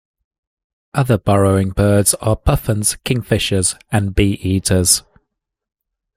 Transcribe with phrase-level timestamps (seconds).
[0.95, 5.03] Other burrowing birds are puffins, kingfishers, and bee-eaters.